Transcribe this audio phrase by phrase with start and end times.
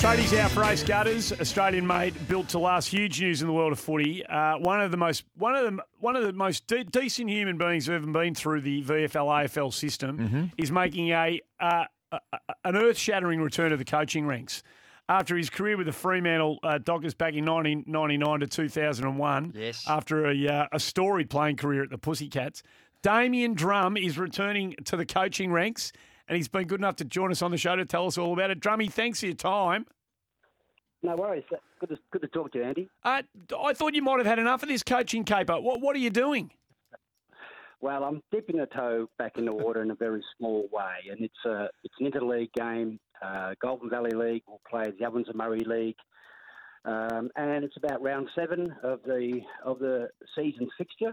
[0.00, 2.88] Tradies out for Ace Gutters, Australian made, built to last.
[2.88, 4.24] Huge news in the world of footy.
[4.26, 7.56] Uh, one of the most one of the one of the most de- decent human
[7.56, 10.44] beings who've ever been through the VFL AFL system Mm-hmm.
[10.58, 12.18] is making a, uh, a
[12.64, 14.62] an earth shattering return to the coaching ranks.
[15.08, 19.84] After his career with the Fremantle uh, Dockers back in 1999 to 2001, Yes.
[19.86, 22.62] after a, uh, a storied playing career at the Pussycats,
[23.02, 25.92] Damian Drum is returning to the coaching ranks,
[26.28, 28.32] and he's been good enough to join us on the show to tell us all
[28.32, 28.60] about it.
[28.60, 29.86] Drummy, thanks for your time.
[31.02, 31.44] No worries.
[31.80, 32.88] Good to, good to talk to you, Andy.
[33.04, 33.22] Uh,
[33.62, 35.60] I thought you might have had enough of this coaching caper.
[35.60, 36.50] What, what are you doing?
[37.82, 41.20] Well, I'm dipping a toe back in the water in a very small way, and
[41.20, 42.98] it's a it's an interleague game.
[43.22, 45.96] Uh, Golden Valley League will play the Ovens and Murray League,
[46.86, 51.12] um, and it's about round seven of the of the season fixture.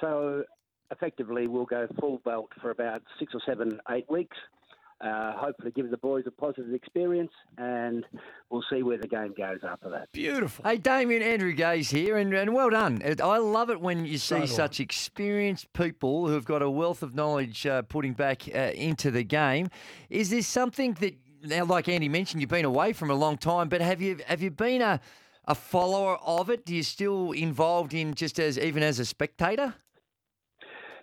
[0.00, 0.44] So
[0.90, 4.36] effectively, we'll go full belt for about six or seven, eight weeks.
[5.00, 8.04] Uh, hopefully, give the boys a positive experience, and
[8.50, 10.10] we'll see where the game goes after that.
[10.10, 10.64] Beautiful.
[10.64, 13.00] Hey, Damian, Andrew Gaze here, and, and well done.
[13.22, 14.46] I love it when you see do I.
[14.46, 19.22] such experienced people who've got a wealth of knowledge uh, putting back uh, into the
[19.22, 19.68] game.
[20.10, 23.68] Is this something that, now, like Andy mentioned, you've been away from a long time,
[23.68, 25.00] but have you have you been a,
[25.44, 26.66] a follower of it?
[26.66, 29.74] Do you still involved in just as even as a spectator?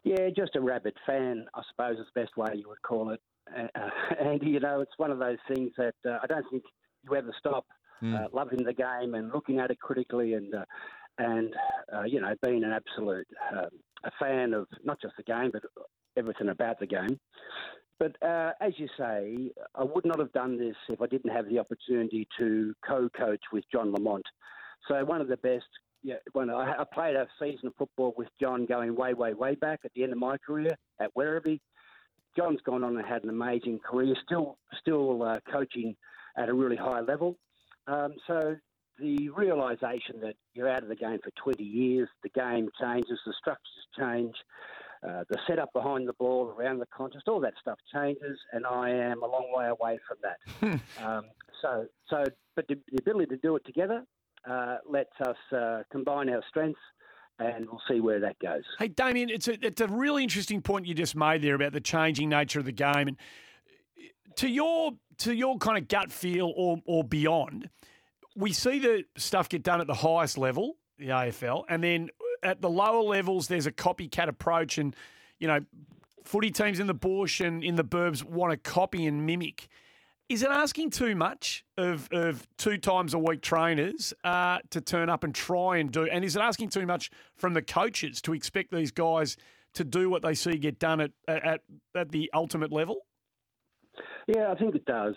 [0.05, 3.19] Yeah, just a rabid fan, I suppose is the best way you would call it.
[3.57, 3.89] Uh, uh,
[4.23, 6.63] Andy, you know, it's one of those things that uh, I don't think
[7.03, 7.65] you ever stop
[8.03, 10.65] uh, loving the game and looking at it critically and uh,
[11.17, 11.53] and
[11.91, 13.69] uh, you know being an absolute um,
[14.03, 15.63] a fan of not just the game but
[16.17, 17.19] everything about the game.
[17.97, 21.47] But uh, as you say, I would not have done this if I didn't have
[21.47, 24.25] the opportunity to co-coach with John Lamont.
[24.87, 25.65] So one of the best.
[26.05, 29.55] Yeah, when I, I played a season of football with John going way, way, way
[29.55, 31.59] back at the end of my career at Werribee.
[32.37, 35.95] John's gone on and had an amazing career, still, still uh, coaching
[36.37, 37.39] at a really high level.
[37.87, 38.55] Um, so
[38.99, 43.33] the realisation that you're out of the game for 20 years, the game changes, the
[43.39, 44.35] structures change,
[45.01, 48.91] uh, the setup behind the ball, around the contest, all that stuff changes, and I
[48.91, 50.79] am a long way away from that.
[51.03, 51.23] um,
[51.63, 54.05] so, so, but the, the ability to do it together
[54.49, 56.79] uh, lets us uh, combine our strengths,
[57.39, 58.63] and we'll see where that goes.
[58.79, 61.81] Hey, Damian, it's a, it's a really interesting point you just made there about the
[61.81, 63.07] changing nature of the game.
[63.07, 63.17] And
[64.37, 67.69] to your to your kind of gut feel or, or beyond,
[68.35, 72.09] we see the stuff get done at the highest level, the AFL, and then
[72.43, 74.77] at the lower levels, there's a copycat approach.
[74.77, 74.95] And,
[75.39, 75.59] you know,
[76.23, 79.67] footy teams in the bush and in the burbs want to copy and mimic.
[80.27, 85.07] Is it asking too much of, of two times a week trainers uh, to turn
[85.07, 86.07] up and try and do?
[86.07, 89.37] And is it asking too much from the coaches to expect these guys
[89.75, 91.61] to do what they see get done at, at,
[91.95, 93.05] at the ultimate level?
[94.27, 95.13] Yeah, I think it does.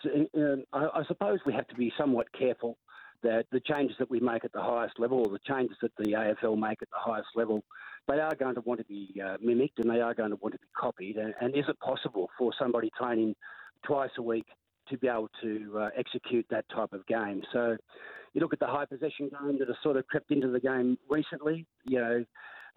[0.74, 2.76] I, I suppose we have to be somewhat careful
[3.22, 6.12] that the changes that we make at the highest level, or the changes that the
[6.12, 7.64] AFL make at the highest level,
[8.08, 10.52] they are going to want to be uh, mimicked and they are going to want
[10.52, 11.16] to be copied.
[11.16, 13.34] And, and is it possible for somebody training
[13.86, 14.46] twice a week
[14.90, 17.42] to be able to uh, execute that type of game?
[17.52, 17.76] So
[18.32, 20.98] you look at the high possession game that has sort of crept into the game
[21.08, 22.24] recently, you know,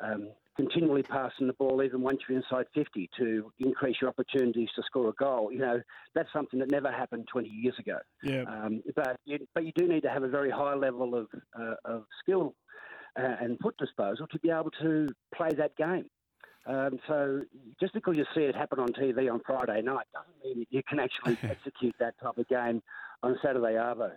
[0.03, 4.83] um, continually passing the ball even once you're inside 50 to increase your opportunities to
[4.83, 5.51] score a goal.
[5.51, 5.81] You know,
[6.13, 7.97] that's something that never happened 20 years ago.
[8.23, 8.43] Yeah.
[8.47, 11.75] Um, but you, but you do need to have a very high level of uh,
[11.85, 12.55] of skill
[13.19, 16.05] uh, and foot disposal to be able to play that game.
[16.65, 17.41] Um, so
[17.79, 20.83] just because you see it happen on TV on Friday night doesn't mean that you
[20.87, 22.83] can actually execute that type of game
[23.23, 24.11] on Saturday Arvo.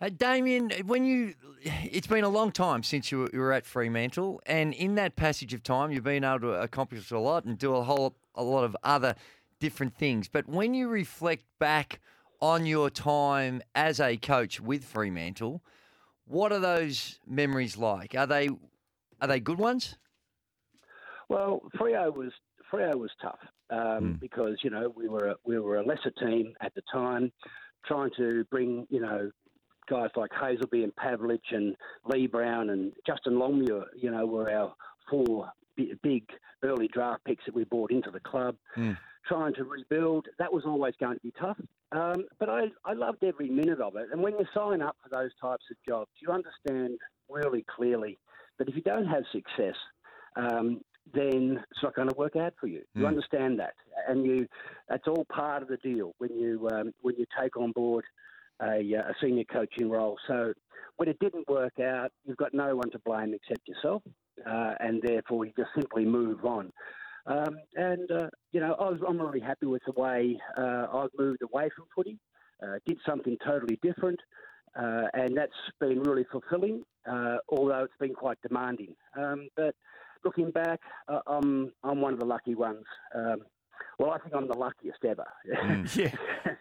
[0.00, 3.66] Uh, Damian, when you, it's been a long time since you were, you were at
[3.66, 7.58] Fremantle, and in that passage of time, you've been able to accomplish a lot and
[7.58, 9.14] do a whole a lot of other
[9.58, 10.28] different things.
[10.28, 12.00] But when you reflect back
[12.40, 15.62] on your time as a coach with Fremantle,
[16.24, 18.14] what are those memories like?
[18.14, 18.48] Are they
[19.20, 19.98] are they good ones?
[21.30, 22.32] Well, Freo was
[22.70, 23.38] Freo was tough
[23.70, 27.32] um, because you know we were a, we were a lesser team at the time,
[27.86, 29.30] trying to bring you know
[29.88, 34.74] guys like Hasleby and Pavlich and Lee Brown and Justin Longmuir, you know, were our
[35.08, 36.24] four bi- big
[36.62, 38.56] early draft picks that we brought into the club.
[39.28, 40.26] trying to rebuild.
[40.38, 41.58] That was always going to be tough.
[41.92, 44.08] Um, but I, I loved every minute of it.
[44.12, 46.98] And when you sign up for those types of jobs, you understand
[47.28, 48.18] really clearly
[48.58, 49.76] that if you don't have success,
[50.36, 50.80] um,
[51.14, 52.82] then it's not going to work out for you.
[52.94, 53.08] You mm.
[53.08, 53.74] understand that,
[54.08, 54.46] and you
[54.88, 58.04] that's all part of the deal when you um, when you take on board
[58.60, 60.18] a, uh, a, senior coaching role.
[60.26, 60.52] So
[60.96, 64.02] when it didn't work out, you've got no one to blame except yourself,
[64.46, 66.70] uh, and therefore you just simply move on.
[67.26, 71.10] Um, and uh, you know, I was, I'm really happy with the way uh, I've
[71.18, 72.18] moved away from footy.
[72.62, 74.20] Uh, did something totally different.
[74.78, 76.84] Uh, and that's been really fulfilling,
[77.48, 78.94] although it's been quite demanding.
[79.18, 79.74] Um, but
[80.24, 82.84] looking back, uh, I'm I'm one of the lucky ones.
[83.14, 83.38] Um,
[83.98, 85.26] well, I think I'm the luckiest ever.
[85.46, 85.96] Mm.
[86.44, 86.52] yeah.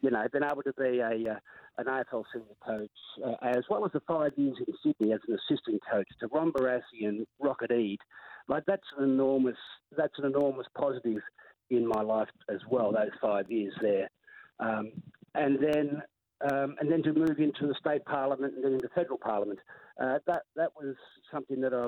[0.00, 1.38] you know, been able to be a uh,
[1.78, 2.90] an AFL senior coach,
[3.24, 6.52] uh, as well as the five years in Sydney as an assistant coach to Ron
[6.52, 8.00] Barassi and Rocket Eade.
[8.48, 9.56] Like that's an enormous
[9.96, 11.22] that's an enormous positive
[11.70, 12.92] in my life as well.
[12.92, 14.10] Those five years there,
[14.60, 14.92] um,
[15.34, 16.02] and then
[16.50, 19.60] um, and then to move into the state parliament and then into federal parliament.
[20.00, 20.96] Uh, that that was
[21.30, 21.86] something that I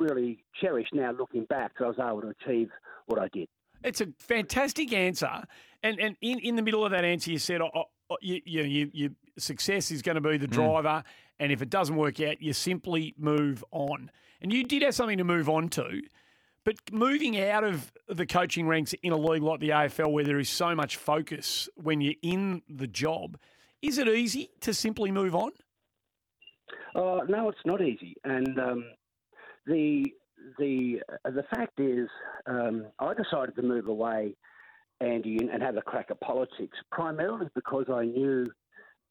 [0.00, 2.70] really cherish now looking back that I was able to achieve
[3.06, 3.48] what I did.
[3.84, 5.44] It's a fantastic answer.
[5.82, 8.90] And and in, in the middle of that answer, you said oh, oh, you, you,
[8.92, 10.52] you, success is going to be the hmm.
[10.52, 10.88] driver.
[10.88, 11.04] Mm.
[11.38, 14.10] And if it doesn't work out, you simply move on.
[14.42, 16.02] And you did have something to move on to.
[16.64, 20.38] But moving out of the coaching ranks in a league like the AFL, where there
[20.38, 23.38] is so much focus when you're in the job,
[23.80, 25.52] is it easy to simply move on?
[26.94, 28.14] Uh, no, it's not easy.
[28.24, 28.84] And um,
[29.70, 30.04] the
[30.58, 32.08] the uh, the fact is,
[32.46, 34.34] um, I decided to move away,
[35.00, 38.46] Andy, and have a crack at politics primarily because I knew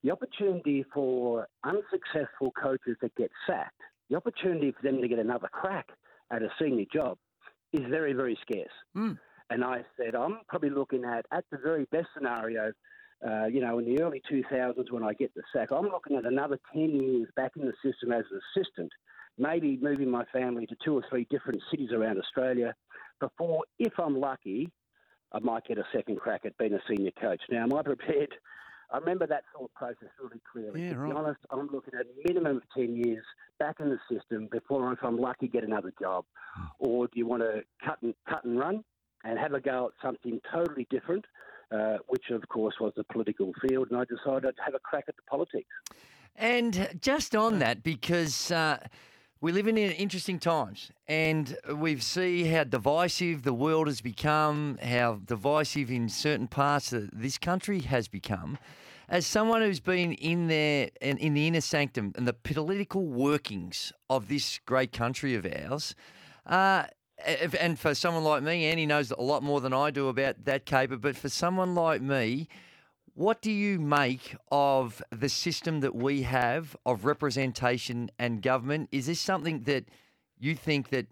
[0.03, 5.49] the opportunity for unsuccessful coaches that get sacked, the opportunity for them to get another
[5.51, 5.87] crack
[6.31, 7.17] at a senior job,
[7.73, 8.67] is very very scarce.
[8.95, 9.17] Mm.
[9.51, 12.71] And I said, I'm probably looking at at the very best scenario.
[13.25, 16.25] Uh, you know, in the early 2000s when I get the sack, I'm looking at
[16.25, 18.91] another 10 years back in the system as an assistant
[19.39, 22.75] maybe moving my family to two or three different cities around Australia
[23.19, 24.69] before, if I'm lucky,
[25.31, 27.41] I might get a second crack at being a senior coach.
[27.49, 28.33] Now, am I prepared?
[28.91, 30.83] I remember that thought process really clearly.
[30.83, 31.11] Yeah, to right.
[31.11, 33.23] be honest, I'm looking at a minimum of 10 years
[33.59, 36.25] back in the system before, if I'm lucky, get another job.
[36.79, 38.83] Or do you want to cut and, cut and run
[39.23, 41.25] and have a go at something totally different,
[41.71, 45.05] uh, which, of course, was the political field, and I decided to have a crack
[45.07, 45.69] at the politics.
[46.35, 48.79] And just on that, because uh,
[49.41, 55.21] we live in interesting times, and we see how divisive the world has become, how
[55.23, 58.57] divisive in certain parts of this country has become.
[59.07, 63.93] As someone who's been in there and in the inner sanctum and the political workings
[64.09, 65.95] of this great country of ours,
[66.45, 66.83] uh,
[67.59, 70.65] and for someone like me, Andy knows a lot more than I do about that
[70.65, 70.97] caper.
[70.97, 72.49] But for someone like me,
[73.19, 78.87] what do you make of the system that we have of representation and government?
[78.93, 79.83] Is this something that
[80.39, 81.07] you think that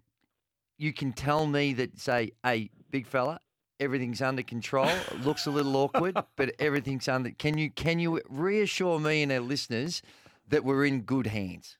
[0.78, 3.40] you can tell me that say, hey, big fella,
[3.78, 4.88] everything's under control.
[4.88, 7.30] It looks a little awkward, but everything's under.
[7.32, 10.00] Can you can you reassure me and our listeners
[10.48, 11.76] that we're in good hands?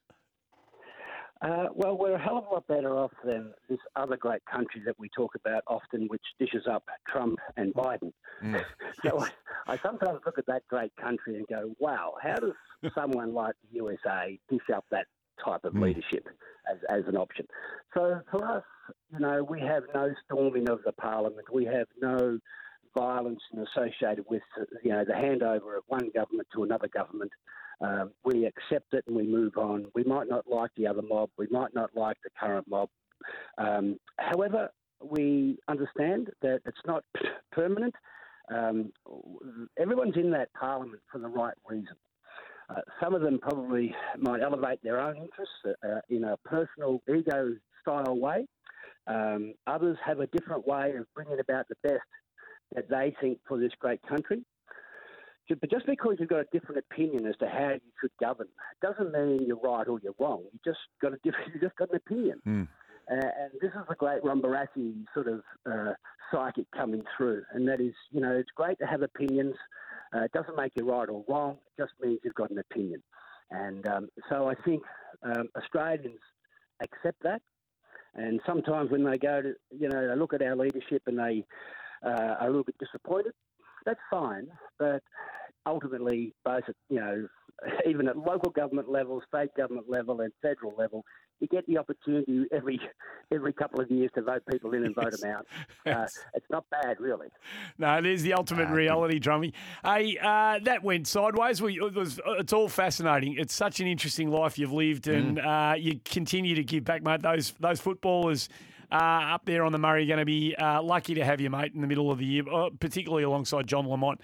[1.40, 4.82] Uh, well, we're a hell of a lot better off than this other great country
[4.84, 8.12] that we talk about often, which dishes up Trump and Biden.
[8.42, 8.60] Mm.
[9.04, 9.28] so I,
[9.68, 12.54] I, sometimes look at that great country and go, wow, how does
[12.94, 15.06] someone like the USA dish up that
[15.44, 15.82] type of mm.
[15.82, 16.26] leadership
[16.70, 17.46] as, as an option?
[17.94, 18.64] So for us,
[19.12, 21.46] you know, we have no storming of the parliament.
[21.52, 22.38] We have no
[22.96, 24.42] violence and associated with,
[24.82, 27.30] you know, the handover of one government to another government.
[27.80, 29.86] Um, we accept it and we move on.
[29.94, 31.30] We might not like the other mob.
[31.38, 32.88] We might not like the current mob.
[33.56, 34.70] Um, however,
[35.02, 37.04] we understand that it's not
[37.52, 37.94] permanent.
[38.52, 38.92] Um,
[39.78, 41.96] everyone's in that parliament for the right reason.
[42.70, 47.54] Uh, some of them probably might elevate their own interests uh, in a personal ego
[47.80, 48.46] style way.
[49.06, 52.02] Um, others have a different way of bringing about the best
[52.74, 54.44] that they think for this great country.
[55.48, 58.48] But just because you've got a different opinion as to how you should govern
[58.82, 60.44] doesn't mean you're right or you're wrong.
[60.52, 62.42] You just got a different, you just got an opinion.
[62.46, 62.68] Mm.
[63.10, 65.92] Uh, and this is the great Ron Barassi sort of uh,
[66.30, 69.54] psychic coming through, and that is, you know, it's great to have opinions.
[70.14, 71.56] Uh, it doesn't make you right or wrong.
[71.78, 73.02] It just means you've got an opinion.
[73.50, 74.82] And um, so I think
[75.22, 76.20] um, Australians
[76.82, 77.40] accept that.
[78.14, 81.44] And sometimes when they go to, you know, they look at our leadership and they
[82.04, 83.32] uh, are a little bit disappointed,
[83.84, 84.48] that's fine.
[84.78, 85.02] But
[85.66, 87.28] ultimately, both, at, you know,
[87.86, 91.04] even at local government level, state government level, and federal level,
[91.40, 92.80] you get the opportunity every
[93.32, 95.46] every couple of years to vote people in and vote them out.
[95.86, 97.28] Uh, it's not bad, really.
[97.78, 99.54] No, there's the ultimate reality, Drummy.
[99.82, 101.62] Hey, uh, that went sideways.
[101.62, 103.36] We, it was, it's all fascinating.
[103.38, 107.22] It's such an interesting life you've lived, and uh, you continue to give back, mate.
[107.22, 108.50] Those those footballers.
[108.90, 111.72] Uh, up there on the Murray, going to be uh, lucky to have you, mate,
[111.74, 114.20] in the middle of the year, uh, particularly alongside John Lamont.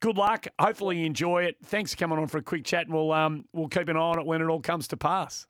[0.00, 0.46] Good luck.
[0.58, 1.56] Hopefully, you enjoy it.
[1.64, 4.00] Thanks for coming on for a quick chat, and we'll um, we'll keep an eye
[4.00, 5.46] on it when it all comes to pass.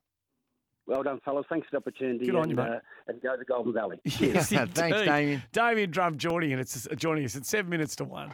[0.87, 1.45] Well done, fellas.
[1.49, 2.25] Thanks for the opportunity.
[2.25, 2.69] Good on and, you, mate.
[2.69, 3.99] Uh, and go to Golden Valley.
[4.05, 4.73] Yes, Thanks.
[4.73, 5.43] Damian.
[5.51, 8.33] Damian Drum joining, and it's joining us at seven minutes to one.